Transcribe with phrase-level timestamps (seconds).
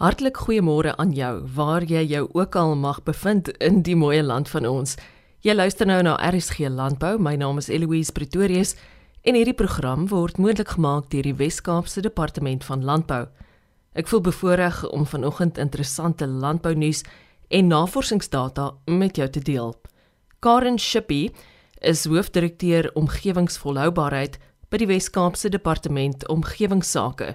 [0.00, 4.48] Hartlik goeiemôre aan jou, waar jy jou ook al mag bevind in die mooi land
[4.48, 4.94] van ons.
[5.44, 7.18] Jy luister nou na RSG Landbou.
[7.20, 8.72] My naam is Eloise Pretorius
[9.28, 13.26] en hierdie program word moontlik gemaak deur die Wes-Kaapse Departement van Landbou.
[13.92, 17.04] Ek voel bevoorreg om vanoggend interessante landbounuus
[17.52, 19.76] en navorsingsdata met jou te deel.
[20.40, 21.26] Karen Shippy
[21.84, 24.40] is hoofdirekteur omgewingsvolhoubaarheid
[24.72, 27.34] by die Wes-Kaapse Departement Omgewingsake.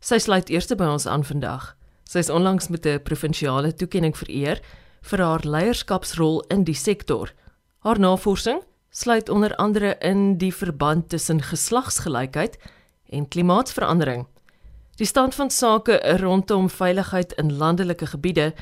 [0.00, 1.74] Sy sluit eers by ons aan vandag.
[2.08, 4.60] Sy is onlangs met 'n provinsiale toekenning vereer
[5.02, 7.32] vir haar leierskapsrol in die sektor.
[7.78, 12.56] Haar navorsing sluit onder andere in die verband tussen geslagsgelykheid
[13.08, 14.26] en klimaatsverandering.
[14.96, 18.54] Die stand van sake rondom veiligheid in landelike gebiede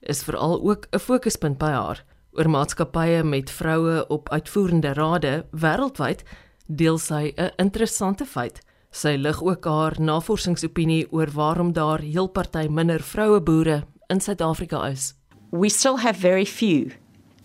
[0.00, 2.04] is veral ook 'n fokuspunt by haar.
[2.32, 6.22] Oor maatskappye met vroue op uitvoerende rade wêreldwyd
[6.66, 8.60] deel sy 'n interessante feit.
[8.90, 14.82] Sy lig ook haar navorsingsopinie oor waarom daar heel party minder vroue boere in Suid-Afrika
[14.90, 15.14] is.
[15.50, 16.90] We still have very few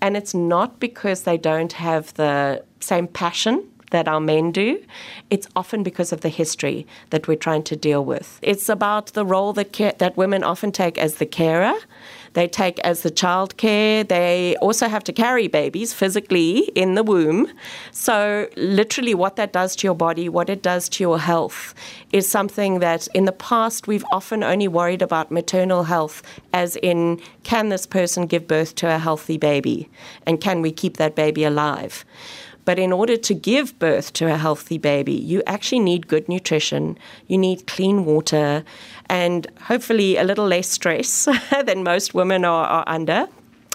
[0.02, 4.80] and it's not because they don't have the same passion that our men do.
[5.30, 8.40] It's often because of the history that we're trying to deal with.
[8.42, 11.76] It's about the role that that women often take as the carer
[12.36, 14.04] they take as the child care.
[14.04, 17.52] They also have to carry babies physically in the womb.
[17.92, 21.74] So, literally, what that does to your body, what it does to your health,
[22.12, 26.22] is something that in the past we've often only worried about maternal health,
[26.54, 29.90] as in, can this person give birth to a healthy baby?
[30.28, 32.06] And can we keep that baby alive?
[32.66, 36.98] But in order to give birth to a healthy baby, you actually need good nutrition,
[37.28, 38.64] you need clean water,
[39.08, 41.28] and hopefully a little less stress
[41.66, 43.28] than most women are, are under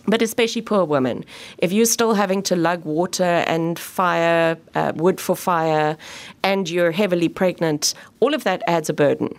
[0.07, 1.25] but especially poor women.
[1.59, 5.97] If you're still having to lug water and fire, uh, wood for fire,
[6.43, 9.31] and you're heavily pregnant, all of that adds a burden.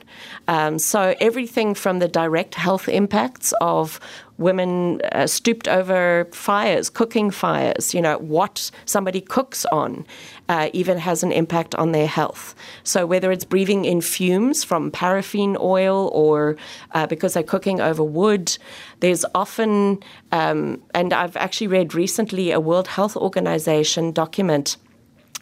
[0.48, 4.00] Um, so, everything from the direct health impacts of
[4.38, 10.06] women uh, stooped over fires, cooking fires, you know, what somebody cooks on
[10.50, 12.56] uh, even has an impact on their health.
[12.84, 16.58] So, whether it's breathing in fumes from paraffin oil or
[16.92, 18.58] uh, because they're cooking over wood,
[19.00, 20.00] there's often,
[20.32, 24.78] um, and I've actually read recently a World Health Organization document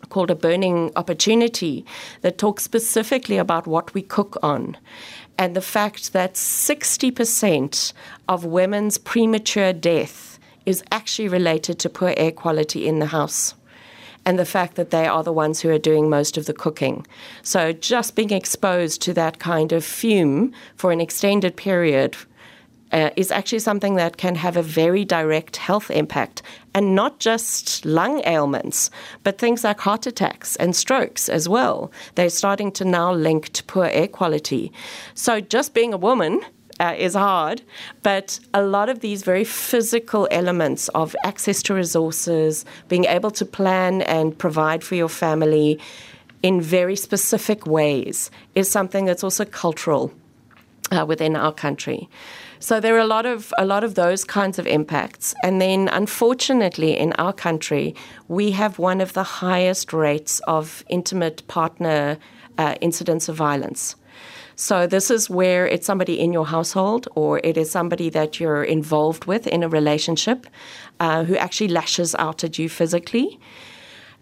[0.10, 1.86] called A Burning Opportunity
[2.22, 4.78] that talks specifically about what we cook on
[5.40, 7.94] and the fact that 60%
[8.28, 13.56] of women's premature death is actually related to poor air quality in the house.
[14.26, 17.08] And the fact that they are the ones who are doing most of the cooking.
[17.42, 22.18] So, just being exposed to that kind of fume for an extended period
[22.92, 26.42] uh, is actually something that can have a very direct health impact
[26.74, 28.90] and not just lung ailments,
[29.24, 31.92] but things like heart attacks and strokes as well.
[32.16, 34.72] They're starting to now link to poor air quality.
[35.14, 36.42] So, just being a woman
[36.80, 37.62] uh, is hard,
[38.04, 43.46] but a lot of these very physical elements of access to resources, being able to
[43.46, 45.80] plan and provide for your family
[46.42, 50.14] in very specific ways, is something that's also cultural
[50.92, 52.08] uh, within our country.
[52.62, 55.34] So there are a lot of a lot of those kinds of impacts.
[55.44, 57.96] And then unfortunately in our country,
[58.28, 62.18] we have one of the highest rates of intimate partner
[62.58, 63.96] uh, incidents of violence.
[64.58, 68.66] So this is where it's somebody in your household or it is somebody that you're
[68.66, 70.46] involved with in a relationship
[71.00, 73.40] uh, who actually lashes out at you physically.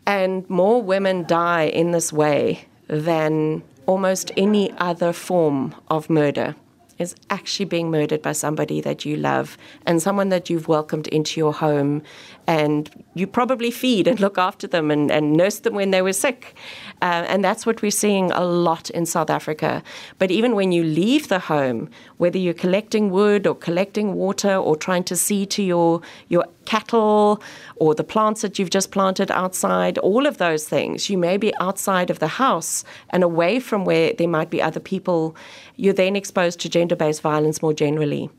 [0.05, 6.55] And more women die in this way than almost any other form of murder
[6.99, 11.39] is actually being murdered by somebody that you love and someone that you've welcomed into
[11.39, 12.01] your home
[12.47, 16.13] and you probably feed and look after them and, and nurse them when they were
[16.13, 16.55] sick.
[17.01, 19.83] Uh, and that's what we're seeing a lot in South Africa.
[20.17, 24.75] But even when you leave the home, whether you're collecting wood or collecting water or
[24.75, 27.41] trying to see to your, your cattle
[27.75, 31.53] or the plants that you've just planted outside, all of those things, you may be
[31.59, 35.35] outside of the house and away from where there might be other people.
[35.75, 38.29] You're then exposed to gender based violence more generally.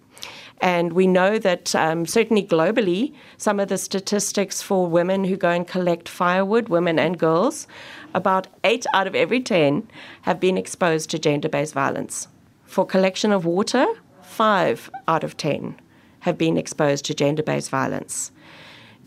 [0.60, 5.50] And we know that um, certainly globally, some of the statistics for women who go
[5.50, 7.66] and collect firewood, women and girls,
[8.14, 9.88] about eight out of every 10
[10.22, 12.28] have been exposed to gender based violence.
[12.64, 13.86] For collection of water,
[14.22, 15.80] five out of 10
[16.20, 18.32] have been exposed to gender based violence.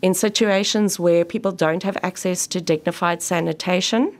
[0.00, 4.18] In situations where people don't have access to dignified sanitation,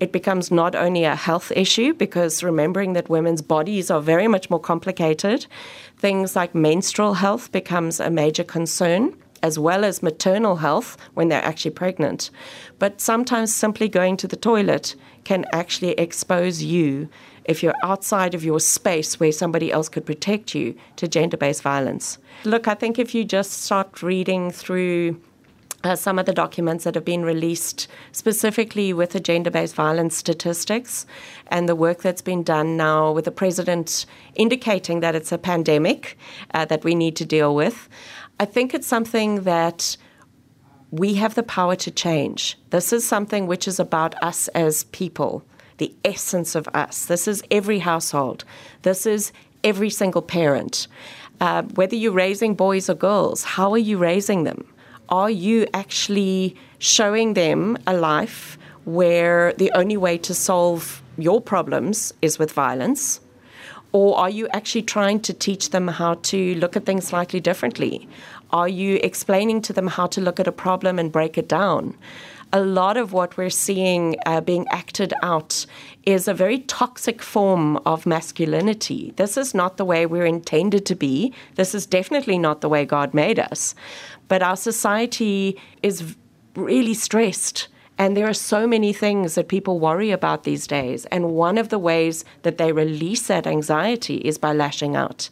[0.00, 4.48] it becomes not only a health issue because remembering that women's bodies are very much
[4.50, 5.46] more complicated,
[5.96, 11.44] things like menstrual health becomes a major concern as well as maternal health when they're
[11.44, 12.30] actually pregnant.
[12.78, 17.08] But sometimes simply going to the toilet can actually expose you
[17.44, 21.62] if you're outside of your space where somebody else could protect you to gender based
[21.62, 22.18] violence.
[22.44, 25.20] Look, I think if you just start reading through
[25.84, 30.16] uh, some of the documents that have been released specifically with the gender based violence
[30.16, 31.06] statistics
[31.48, 34.04] and the work that's been done now with the president
[34.34, 36.18] indicating that it's a pandemic
[36.52, 37.88] uh, that we need to deal with.
[38.40, 39.96] I think it's something that
[40.90, 42.58] we have the power to change.
[42.70, 45.44] This is something which is about us as people
[45.78, 47.06] the essence of us.
[47.06, 48.44] This is every household.
[48.82, 49.32] This is
[49.64, 50.88] every single parent.
[51.40, 54.66] Uh, whether you're raising boys or girls, how are you raising them?
[55.08, 62.12] Are you actually showing them a life where the only way to solve your problems
[62.20, 63.20] is with violence?
[63.92, 68.06] Or are you actually trying to teach them how to look at things slightly differently?
[68.50, 71.96] Are you explaining to them how to look at a problem and break it down?
[72.52, 75.66] A lot of what we're seeing uh, being acted out
[76.04, 79.12] is a very toxic form of masculinity.
[79.16, 81.34] This is not the way we're intended to be.
[81.56, 83.74] This is definitely not the way God made us.
[84.28, 86.16] But our society is
[86.54, 87.68] really stressed.
[87.98, 91.04] And there are so many things that people worry about these days.
[91.06, 95.28] And one of the ways that they release that anxiety is by lashing out.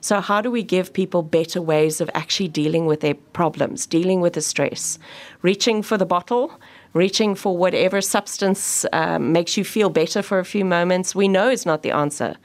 [0.00, 4.20] So, how do we give people better ways of actually dealing with their problems, dealing
[4.20, 4.98] with the stress?
[5.42, 6.60] Reaching for the bottle,
[6.92, 11.50] reaching for whatever substance um, makes you feel better for a few moments, we know
[11.50, 12.36] is not the answer.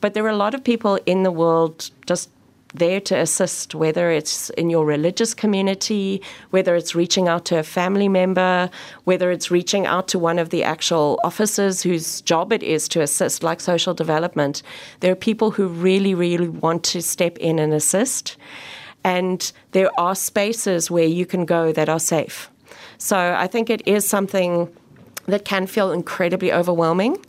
[0.00, 2.30] But there are a lot of people in the world just
[2.78, 7.62] there to assist, whether it's in your religious community, whether it's reaching out to a
[7.62, 8.70] family member,
[9.04, 13.00] whether it's reaching out to one of the actual officers whose job it is to
[13.00, 14.62] assist, like social development.
[15.00, 18.36] There are people who really, really want to step in and assist.
[19.04, 22.50] And there are spaces where you can go that are safe.
[22.98, 24.68] So I think it is something
[25.26, 27.24] that can feel incredibly overwhelming,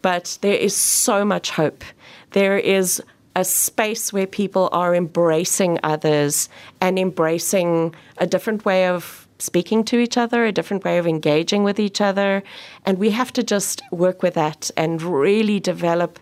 [0.00, 1.84] but there is so much hope.
[2.30, 3.02] There is
[3.34, 6.48] a space where people are embracing others
[6.80, 11.64] and embracing a different way of speaking to each other, a different way of engaging
[11.64, 12.42] with each other.
[12.86, 16.18] And we have to just work with that and really develop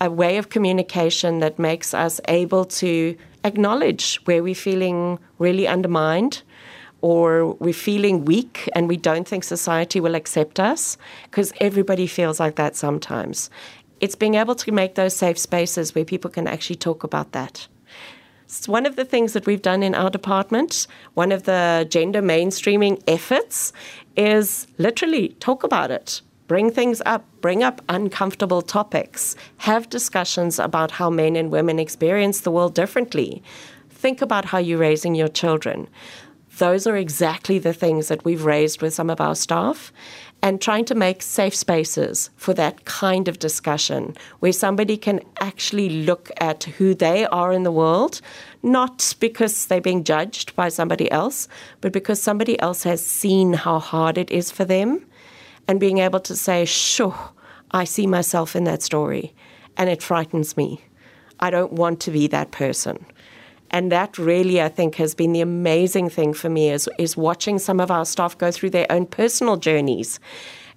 [0.00, 6.42] a way of communication that makes us able to acknowledge where we're feeling really undermined
[7.02, 12.38] or we're feeling weak and we don't think society will accept us because everybody feels
[12.40, 13.50] like that sometimes
[14.02, 17.68] it's being able to make those safe spaces where people can actually talk about that.
[18.44, 20.88] It's one of the things that we've done in our department.
[21.14, 23.72] One of the gender mainstreaming efforts
[24.16, 26.20] is literally talk about it.
[26.48, 32.40] Bring things up, bring up uncomfortable topics, have discussions about how men and women experience
[32.40, 33.42] the world differently.
[33.88, 35.88] Think about how you're raising your children.
[36.58, 39.92] Those are exactly the things that we've raised with some of our staff
[40.42, 45.88] and trying to make safe spaces for that kind of discussion where somebody can actually
[45.88, 48.20] look at who they are in the world,
[48.62, 51.46] not because they're being judged by somebody else,
[51.80, 55.06] but because somebody else has seen how hard it is for them
[55.68, 57.30] and being able to say, sure,
[57.70, 59.34] I see myself in that story
[59.76, 60.82] and it frightens me.
[61.38, 63.06] I don't want to be that person.
[63.72, 67.58] And that really, I think, has been the amazing thing for me is, is watching
[67.58, 70.20] some of our staff go through their own personal journeys.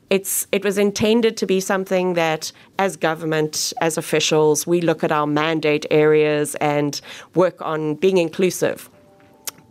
[0.09, 5.11] It's, it was intended to be something that, as government, as officials, we look at
[5.11, 7.01] our mandate areas and
[7.33, 8.89] work on being inclusive.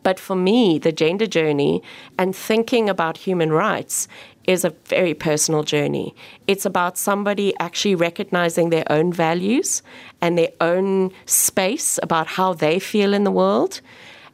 [0.03, 1.83] But for me, the gender journey
[2.19, 4.07] and thinking about human rights
[4.47, 6.15] is a very personal journey.
[6.47, 9.83] It's about somebody actually recognizing their own values
[10.21, 13.81] and their own space about how they feel in the world,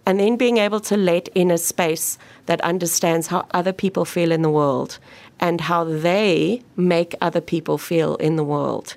[0.07, 4.33] and then being able to let in a space that understands how other people feel
[4.33, 4.99] in the world
[5.38, 8.97] and how they make other people feel in the world.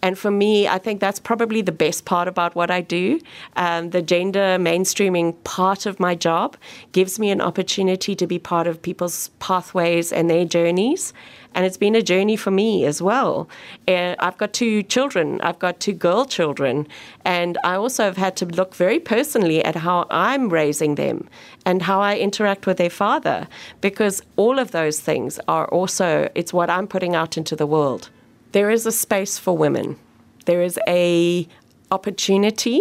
[0.00, 3.20] And for me, I think that's probably the best part about what I do.
[3.56, 6.56] Um, the gender mainstreaming part of my job
[6.92, 11.12] gives me an opportunity to be part of people's pathways and their journeys.
[11.54, 13.48] And it's been a journey for me as well.
[13.88, 16.86] Uh, I've got two children, I've got two girl children,
[17.24, 21.28] and I also have had to look very personally at how I'm raising them
[21.64, 23.48] and how I interact with their father,
[23.80, 28.10] because all of those things are also, it's what I'm putting out into the world
[28.52, 29.98] there is a space for women.
[30.46, 31.46] There is a
[31.90, 32.80] opportunity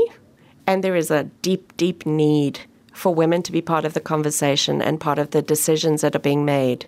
[0.66, 2.60] and there is a deep, deep need
[2.94, 6.20] for women to be part of the conversation and part of the decisions that are
[6.20, 6.88] being made.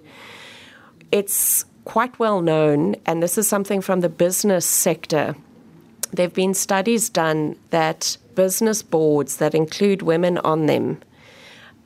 [1.12, 5.36] It's quite well known, and this is something from the business sector.
[6.12, 11.02] There have been studies done that business boards that include women on them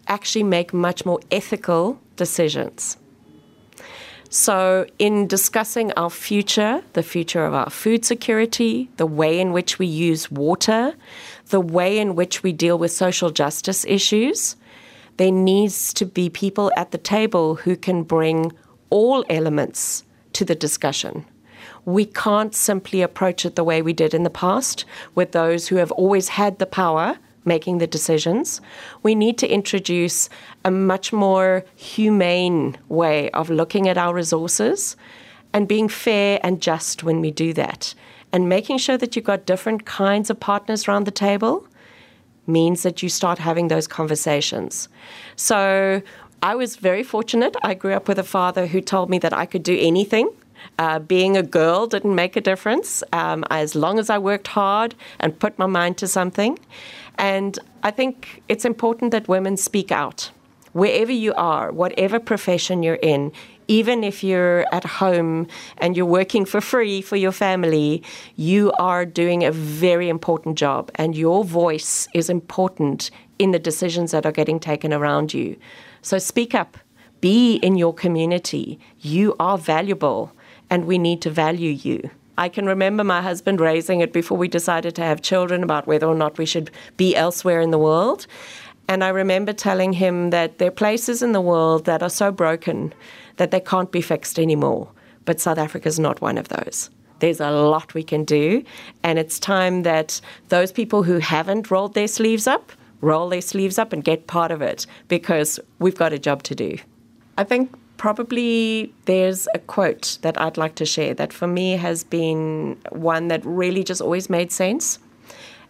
[0.07, 2.97] actually make much more ethical decisions.
[4.33, 9.77] So, in discussing our future, the future of our food security, the way in which
[9.77, 10.95] we use water,
[11.49, 14.55] the way in which we deal with social justice issues,
[15.17, 18.51] there needs to be people at the table who can bring
[18.89, 21.25] all elements to the discussion.
[21.85, 25.75] We can't simply approach it the way we did in the past with those who
[25.75, 28.62] have always had the power making the decisions.
[29.01, 30.29] We need to introduce
[30.63, 34.95] a much more humane way of looking at our resources
[35.53, 37.93] and being fair and just when we do that.
[38.31, 41.67] And making sure that you've got different kinds of partners around the table
[42.47, 44.89] means that you start having those conversations.
[45.35, 46.01] So
[46.41, 47.55] I was very fortunate.
[47.63, 50.29] I grew up with a father who told me that I could do anything.
[50.79, 54.95] Uh, being a girl didn't make a difference um, as long as I worked hard
[55.19, 56.60] and put my mind to something.
[57.17, 60.31] And I think it's important that women speak out.
[60.74, 63.31] Wherever you are, whatever profession you're in,
[63.67, 68.01] even if you're at home and you're working for free for your family,
[68.36, 74.12] you are doing a very important job, and your voice is important in the decisions
[74.12, 75.55] that are getting taken around you.
[76.01, 76.77] So speak up,
[77.22, 78.79] be in your community.
[79.00, 80.31] You are valuable,
[80.73, 82.09] and we need to value you.
[82.35, 86.07] I can remember my husband raising it before we decided to have children about whether
[86.07, 88.25] or not we should be elsewhere in the world.
[88.87, 92.31] And I remember telling him that there are places in the world that are so
[92.31, 92.91] broken
[93.37, 94.89] that they can't be fixed anymore.
[95.25, 96.89] But South Africa is not one of those.
[97.19, 98.63] There's a lot we can do.
[99.03, 103.77] And it's time that those people who haven't rolled their sleeves up roll their sleeves
[103.77, 106.79] up and get part of it because we've got a job to do.
[107.37, 107.71] I think
[108.03, 113.29] probably there's a quote that I'd like to share that for me has been one
[113.29, 115.00] that really just always made sense.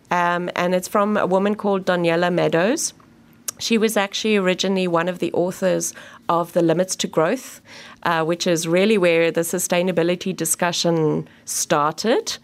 [0.09, 2.95] Um, and it's from a woman called Daniela Meadows.
[3.59, 5.93] She was actually originally one of the authors
[6.27, 7.61] of The Limits to Growth,
[8.01, 12.39] uh, which is really where the sustainability discussion started.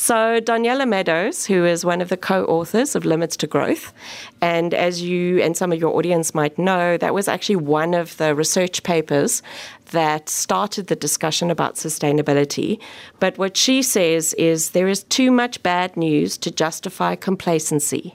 [0.00, 3.92] So, Daniela Meadows, who is one of the co authors of Limits to Growth,
[4.40, 8.16] and as you and some of your audience might know, that was actually one of
[8.16, 9.42] the research papers
[9.90, 12.80] that started the discussion about sustainability.
[13.18, 18.14] But what she says is there is too much bad news to justify complacency,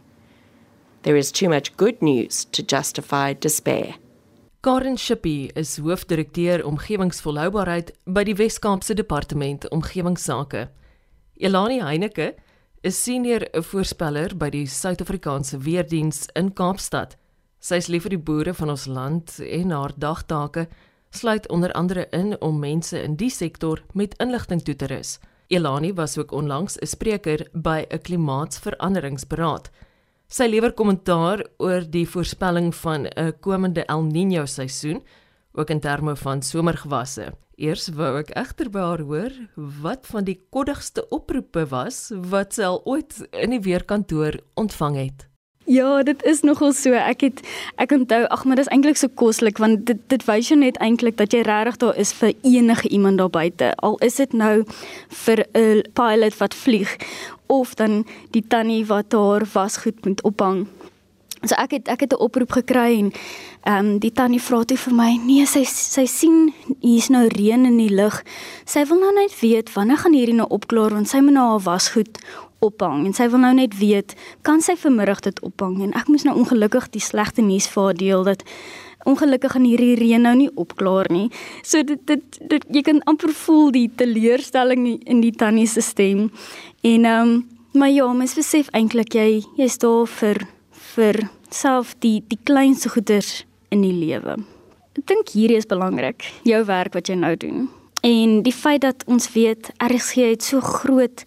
[1.02, 3.96] there is too much good news to justify despair.
[4.64, 10.70] Karen Shippy is hoofdirekteur omgewingsvolhoubaarheid by die Wes-Kaapse Departement Omgewingsake.
[11.44, 12.36] Elani Heineke
[12.88, 17.18] is senior voorspeller by die Suid-Afrikaanse Weerdiens in Kaapstad.
[17.60, 20.70] Sy is lief vir die boere van ons land en haar dagtake
[21.12, 25.18] sluit onder andere in om mense in die sektor met inligting toe te rus.
[25.52, 29.70] Elani was ook onlangs 'n spreker by 'n klimaatsveranderingsberaad.
[30.30, 35.04] Sy lewer kommentaar oor die voorspelling van 'n komende El Niño seisoen,
[35.52, 37.34] ook in terme van somergewasse.
[37.56, 39.34] Eers wou ek egter by haar hoor
[39.84, 45.28] wat van die koddigste oproepe was wat sy al ooit in die weerkantoor ontvang het.
[45.70, 46.92] Ja, dit is nogal so.
[46.98, 47.44] Ek het
[47.80, 51.16] ek onthou, ag maar dis eintlik so koslik want dit dit wys jou net eintlik
[51.22, 53.72] dat jy regtig daar is vir enige iemand daar buite.
[53.86, 54.66] Al is dit nou
[55.24, 56.98] vir 'n pilot wat vlieg
[57.48, 60.68] of dan die tannie wat haar wasgoed moet ophang
[61.44, 63.12] So ek het ek het 'n oproep gekry en
[63.64, 67.66] ehm um, die tannie vra toe vir my, nee, sy sy sien hier's nou reën
[67.66, 68.24] in die lug.
[68.66, 71.64] Sy wil nou net weet wanneer gaan hierdie nou opklaar want sy moet nou haar
[71.64, 72.20] wasgoed
[72.60, 76.24] ophang en sy wil nou net weet kan sy vanmiddag dit ophang en ek moes
[76.24, 78.44] nou ongelukkig die slegte nuus vir haar deel dat
[79.04, 81.30] ongelukkig gaan hierdie reën nou nie opklaar nie.
[81.62, 86.32] So dit dit, dit jy kan amper voel die teleurstelling in die tannie se stem.
[86.82, 90.46] En ehm um, maar ja, mens besef eintlik jy jy's daar vir
[90.96, 94.38] vir self die die kleinste goeders in die lewe.
[94.94, 97.70] Ek dink hierdie is belangrik, jou werk wat jy nou doen.
[98.04, 101.24] En die feit dat ons weet RSG het so groot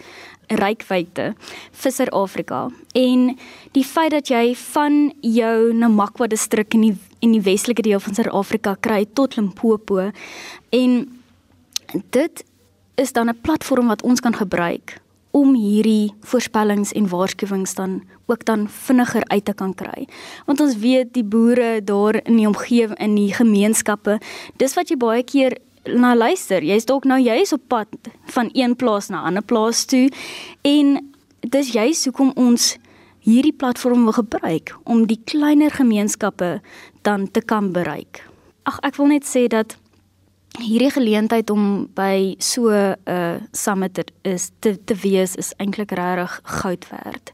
[0.47, 1.33] rykwyte
[1.81, 3.33] vir Suid-Afrika en
[3.75, 6.95] die feit dat jy van jou Namakwa distrik in die
[7.25, 10.11] in die westelike deel van Suid-Afrika kry tot Limpopo
[10.77, 11.01] en
[12.15, 12.45] dit
[12.95, 15.01] is dan 'n platform wat ons kan gebruik
[15.37, 20.07] om hierdie voorspellings en waarskuwings dan ook dan vinniger uit te kan kry.
[20.47, 24.17] Want ons weet die boere daar in die omgewing in die gemeenskappe,
[24.57, 25.59] dis wat jy baie keer
[25.93, 26.65] na luister.
[26.65, 27.93] Jy's dalk nou jy's op pad
[28.33, 30.11] van een plaas na 'n ander plaas toe
[30.63, 32.77] en dis juist hoekom ons
[33.21, 36.61] hierdie platform wil gebruik om die kleiner gemeenskappe
[37.03, 38.25] dan te kan bereik.
[38.63, 39.77] Ag ek wil net sê dat
[40.59, 46.41] hierdie geleentheid om by so 'n uh, summit is te te wees is eintlik regtig
[46.43, 47.33] goud werd.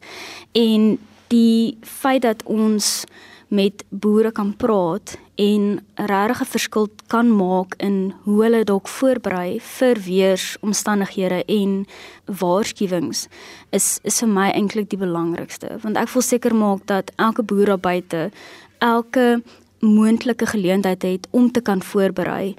[0.53, 0.99] En
[1.29, 3.05] die feit dat ons
[3.49, 9.61] met boere kan praat en regtig 'n verskil kan maak in hoe hulle dalk voorberei
[9.61, 11.87] vir weeromstandighede en
[12.25, 13.29] waarskuwings
[13.71, 17.67] is is vir my eintlik die belangrikste want ek wil seker maak dat elke boer
[17.67, 18.31] daar buite
[18.79, 19.43] elke
[19.83, 22.55] moontlike geleentheid het om te kan voorberei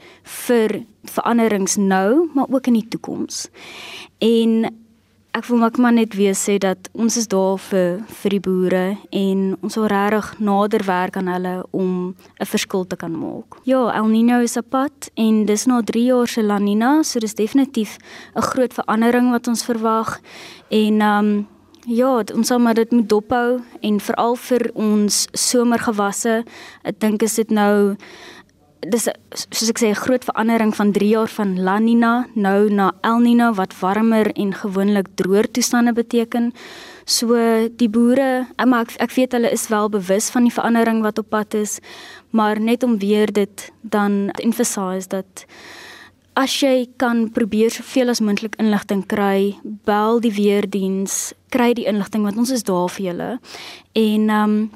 [0.45, 3.47] vir veranderings nou maar ook in die toekoms.
[4.19, 4.67] En
[5.33, 9.39] ek wil maar net weer sê dat ons is daar vir vir die boere en
[9.65, 13.57] ons wil regtig nader werk aan hulle om 'n verskil te kan maak.
[13.63, 17.19] Ja, El Niño is op pad en dis nou 3 jaar se La Niña, so
[17.19, 17.97] dis definitief
[18.35, 20.19] 'n groot verandering wat ons verwag
[20.69, 21.47] en um
[21.85, 26.43] ja, ons sal maar dit moet dophou en veral vir ons somergewasse.
[26.83, 27.95] Ek dink is dit nou
[28.83, 32.91] dis soos ek sê 'n groot verandering van 3 jaar van La Nina nou na
[33.01, 36.53] El Nino wat warmer en gewoonlik droër toestande beteken.
[37.05, 37.35] So
[37.77, 41.29] die boere, maar ek, ek weet hulle is wel bewus van die verandering wat op
[41.29, 41.79] pad is,
[42.31, 45.45] maar net om weer dit dan emphasize dat
[46.35, 52.23] as jy kan probeer soveel as moontlik inligting kry, bel die weerdiens, kry die inligting
[52.23, 53.29] want ons is daar vir julle.
[53.93, 54.71] En ehm um,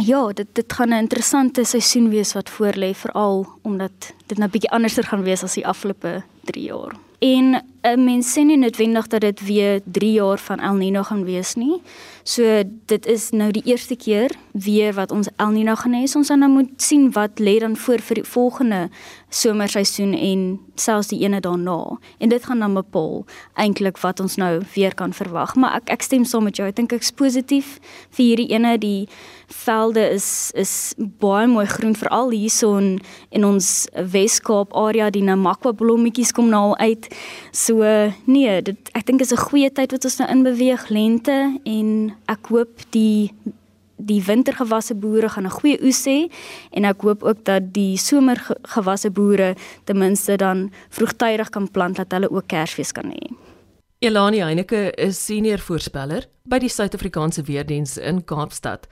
[0.00, 4.70] Ja, dit dit gaan 'n interessante seisoen wees wat voorlê veral omdat dit nou bietjie
[4.70, 6.96] anderser gaan wees as die afgelope 3 jaar.
[7.22, 11.02] En 'n uh, mens sê nie noodwendig dat dit weer 3 jaar van El Niño
[11.02, 11.82] gaan wees nie.
[12.22, 16.02] So dit is nou die eerste keer weer wat ons El Niño gaan hê.
[16.14, 18.90] Ons gaan nou moet sien wat lê dan voor vir die volgende
[19.28, 21.98] somerseisoen en selfs die ene daarna.
[22.18, 23.24] En dit gaan dan bepaal
[23.54, 25.54] eintlik wat ons nou weer kan verwag.
[25.54, 26.68] Maar ek ek stem saam met jou.
[26.68, 27.78] Ek dink ek's positief
[28.10, 29.08] vir hierdie ene die
[29.52, 32.98] velde is is baie mooi groen veral hierson
[33.30, 37.08] in ons Weskaap area die Namakwa blommetjies kom nou al uit.
[37.52, 37.82] So
[38.26, 42.46] nee, dit ek dink is 'n goeie tyd wat ons nou inbeweeg lente en ek
[42.48, 43.30] hoop die
[43.96, 46.30] die wintergewasse boere gaan 'n goeie oes hê
[46.70, 49.54] en ek hoop ook dat die somergewasse boere
[49.84, 53.30] ten minste dan vroegtydig kan plant dat hulle ook Kersfees kan hê.
[53.98, 58.88] Elani Heineke is senior voorspeller by die Suid-Afrikaanse Weerdiens in Kaapstad.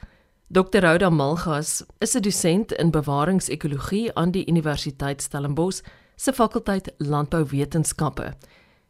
[0.53, 0.81] Dr.
[0.83, 5.81] Rhoda Malgas is 'n dosent in bewaringsekologie aan die Universiteit Stellenbosch
[6.17, 8.35] se fakulteit Landbouwetenskappe.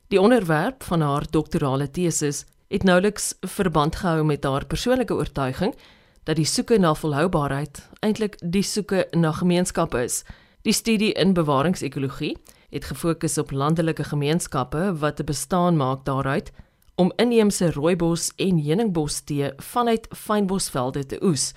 [0.09, 5.75] Die onderwerp van haar doktorale tesis het nouliks verband gehou met haar persoonlike oortuiging
[6.25, 10.25] dat die soeke na volhoubaarheid eintlik die soeke na gemeenskappe is.
[10.63, 12.37] Die studie in bewaringsekologie
[12.71, 16.53] het gefokus op landelike gemeenskappe wat 'n bestaan maak daaruit
[17.01, 21.53] om inheemse rooibos en heuningbostee vanuit fynbosvelde te oes.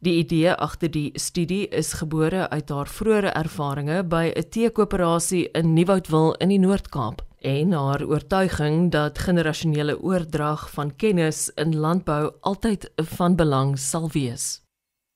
[0.00, 5.74] Die idee agter die studie is gebore uit haar vroeëre ervarings by 'n teekoöperasie in
[5.74, 12.90] Nieuwoudtville in die Noord-Kaap en haar oortuiging dat generasionele oordrag van kennis in landbou altyd
[12.96, 14.62] van belang sal wees.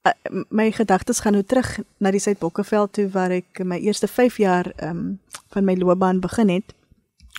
[0.06, 0.12] Uh,
[0.48, 4.72] my gedagtes gaan nou terug na die Suidbokkeveld toe waar ek my eerste 5 jaar
[4.82, 6.74] um, van my loopbaan begin het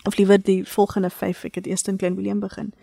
[0.04, 2.74] of liewer die volgende 5 ek het eers in Klein Willem begin.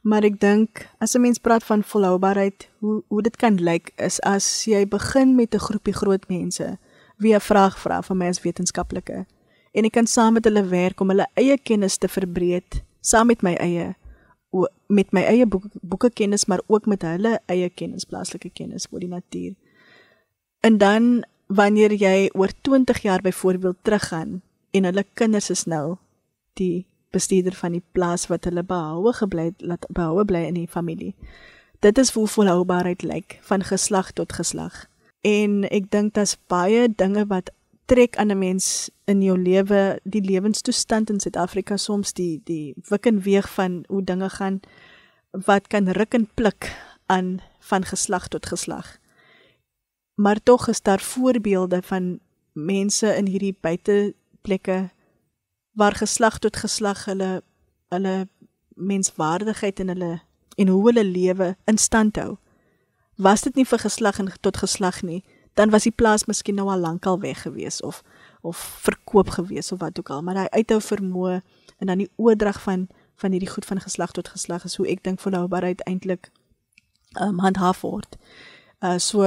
[0.00, 4.20] Maar ek dink as 'n mens praat van volhoubaarheid, hoe hoe dit kan lyk is
[4.20, 6.78] as jy begin met 'n groepie groot mense
[7.16, 9.26] wie 'n vraag vra van my as wetenskaplike
[9.72, 13.42] en ek kan saam met hulle werk om hulle eie kennis te verbreek saam met
[13.42, 13.94] my eie
[14.88, 19.02] met my eie boek, boeke kennis maar ook met hulle eie kennis plaaslike kennis oor
[19.02, 19.54] die natuur.
[20.64, 24.40] En dan wanneer jy oor 20 jaar byvoorbeeld teruggaan
[24.70, 25.96] en hulle kinders is nou
[26.56, 31.14] die bestuurder van die plaas wat hulle behoue gebly laat behoue bly in die familie.
[31.84, 34.86] Dit is hoe volhoubaarheid lyk van geslag tot geslag.
[35.20, 37.52] En ek dink daar's baie dinge wat
[37.86, 43.06] trek aan 'n mens in jou lewe, die lewenstoestand in Suid-Afrika soms die die wik
[43.06, 44.60] en weeg van hoe dinge gaan
[45.30, 46.72] wat kan ruk en pluk
[47.06, 48.98] aan van geslag tot geslag.
[50.14, 52.18] Maar tog is daar voorbeelde van
[52.52, 54.90] mense in hierdie buiteplekke
[55.76, 57.42] waar geslag tot geslag hulle
[57.92, 58.28] hulle
[58.74, 60.12] menswaardigheid en hulle
[60.56, 62.36] en hoe hulle lewe in stand hou.
[63.16, 65.22] Was dit nie vir geslag en tot geslag nie,
[65.56, 68.02] dan was die plaas miskien nou al lankal weg gewees of
[68.40, 71.40] of verkoop gewees of wat ook al, maar hy uithou vermoë
[71.78, 75.04] en dan die oordrag van van hierdie goed van geslag tot geslag is hoe ek
[75.04, 76.30] dink volhoubaarheid eintlik
[77.20, 78.16] um, handhaaf word.
[78.80, 79.24] Uh so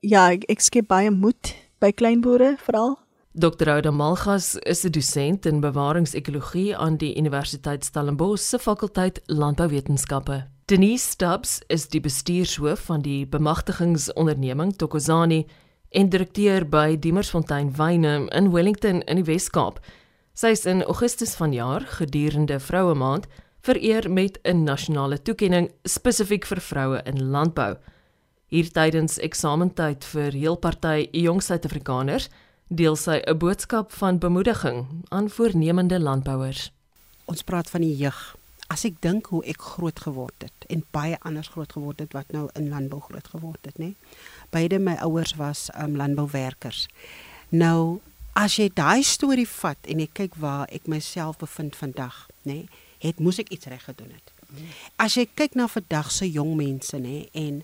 [0.00, 2.98] ja, ek, ek skep baie moed by kleinboere veral.
[3.36, 3.68] Dr.
[3.68, 10.46] Oude Malgas is 'n dosent in bewaringsekologie aan die Universiteit Stellenbosch se fakulteit Landbouwetenskappe.
[10.64, 15.46] Denise Stubbs is die bestuurshoof van die bemagtigingsonderneming Tokozani
[15.90, 19.80] en direkteur by Diemersfontein Wyne in Wellington in die Wes-Kaap.
[20.34, 23.26] Sy is in Augustus vanjaar gedurende Vroue Maand
[23.60, 27.76] vereer met 'n nasionale toekenning spesifiek vir vroue in landbou.
[28.46, 32.28] Hier tydens eksamentyd vir heel party jong Suid-Afrikaners
[32.68, 36.72] deel sy 'n boodskap van bemoediging aan voornemende landbouers.
[37.24, 38.36] Ons praat van die jeug.
[38.66, 42.32] As ek dink hoe ek groot geword het en baie anders groot geword het wat
[42.32, 43.94] nou in landbou groot geword het, nê.
[44.50, 46.88] Beide my ouers was um, landbouwerkers.
[47.48, 48.00] Nou
[48.32, 52.66] as jy daai storie vat en ek kyk waar ek myself bevind vandag, nê,
[52.98, 54.32] het moes ek iets reg gedoen het.
[54.96, 57.62] As jy kyk na vandag se jong mense, nê, en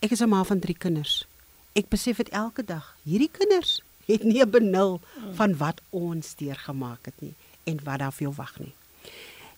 [0.00, 1.26] ek is 'n ma van 3 kinders.
[1.74, 2.96] Ek besef dit elke dag.
[3.04, 5.00] Hierdie kinders het nie 'n benul
[5.38, 8.74] van wat ons deurgemaak het nie en wat daar vir jou wag nie.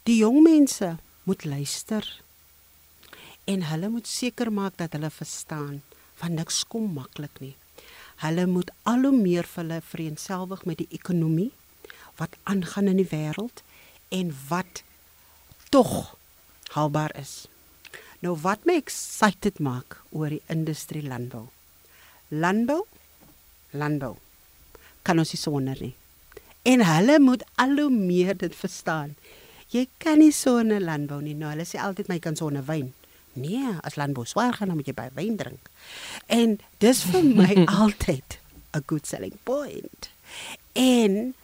[0.02, 2.22] Die jong mense moet luister
[3.44, 5.82] en hulle moet seker maak dat hulle verstaan
[6.14, 7.54] van niks kom maklik nie.
[8.22, 11.50] Hulle moet al hoe meer vir hulle vereenselwig met die ekonomie
[12.16, 13.62] wat aangaan in die wêreld
[14.08, 14.82] en wat
[15.70, 16.16] tog
[16.74, 17.46] haalbaar is.
[18.20, 21.48] Nou wat my excited maak oor die industrie landbou.
[22.28, 22.84] Landbou,
[23.70, 24.16] landbou
[25.02, 25.94] kan ons nie sonder nie.
[26.62, 29.16] En hulle moet al hoe meer dit verstaan.
[29.72, 31.34] Jy kan nie sonder landbou nie.
[31.34, 32.92] Nou hulle sê altyd my kan sonder wyn.
[33.32, 35.70] Nee, as landbou swaar gaan dan moet jy by wyn drink.
[36.26, 38.38] En dis vir my altyd
[38.72, 40.10] 'n good selling point.
[40.72, 41.34] En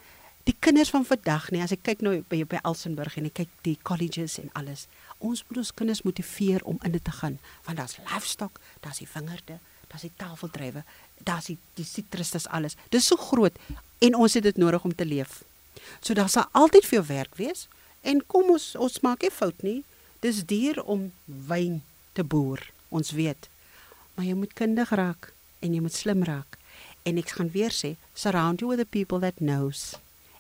[0.45, 3.51] die kinders van vandag nie, as ek kyk nou by by Elsenburg en ek kyk
[3.63, 4.87] die colleges en alles.
[5.19, 9.09] Ons moet ons kinders motiveer om in dit te gaan want daar's livestock, daar's die
[9.09, 10.85] vingerde, daar's die tafeldrywe,
[11.25, 12.77] daar's die die sitrus, dis alles.
[12.93, 13.57] Dis so groot
[14.05, 15.43] en ons het dit nodig om te leef.
[16.01, 17.67] So daar sal altyd vir jou werk wees
[18.03, 19.83] en kom ons ons maak nie fout nie.
[20.21, 23.49] Dis duur om wyn te boer, ons weet.
[24.15, 26.59] Maar jy moet kundig raak en jy moet slim raak.
[27.07, 29.95] En ek gaan weer sê, surround you with the people that knows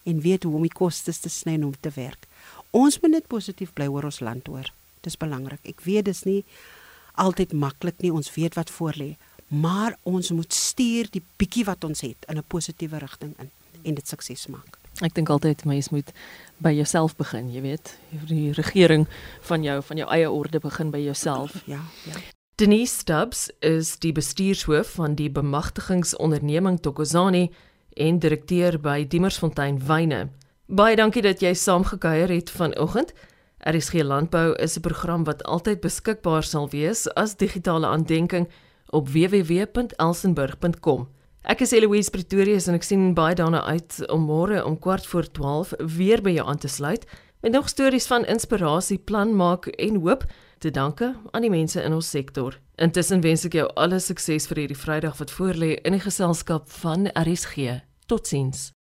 [0.08, 2.26] en weet hoe om die kostes te sny en om te werk.
[2.76, 4.68] Ons moet net positief bly oor ons land hoor.
[5.04, 5.60] Dis belangrik.
[5.68, 6.42] Ek weet dis nie
[7.18, 8.12] altyd maklik nie.
[8.14, 9.10] Ons weet wat voor lê,
[9.48, 13.50] maar ons moet stuur die bietjie wat ons het in 'n positiewe rigting in
[13.82, 14.78] en dit sukses maak.
[15.00, 16.10] Ek dink altyd mens moet
[16.56, 17.98] by jouself begin, jy weet.
[18.26, 19.06] Die regering
[19.40, 21.62] van jou van jou eie orde begin by jouself.
[21.66, 22.18] Ja, ja.
[22.58, 27.52] Denise Stubbs is die bestuurshoof van die bemagtigingsonderneming Tokozani
[27.94, 30.28] en direkteur by Diemersfontein Wyne.
[30.66, 33.12] Baie dankie dat jy saamgekuier het vanoggend.
[33.62, 38.48] RSG Landbou is 'n program wat altyd beskikbaar sal wees as digitale aandenking
[38.90, 41.08] op www.elsenburg.com.
[41.48, 45.30] Ek is Eloise Pretorius en ek sien baie daarna uit om môre om kwart voor
[45.32, 47.06] 12 weer by jou aan te sluit
[47.40, 50.24] met nog stories van inspirasie, plan maak en hoop
[50.58, 52.58] te danke aan die mense in ons sektor.
[52.76, 57.06] Intussen wens ek jou alle sukses vir hierdie Vrydag wat voorlê in die geselskap van
[57.14, 57.78] RSG.
[58.10, 58.72] Totsiens.